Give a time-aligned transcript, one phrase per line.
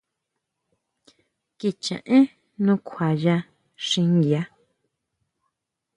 [1.57, 2.23] Kicha én
[2.63, 3.35] nukjuaya
[3.87, 4.41] xinguia.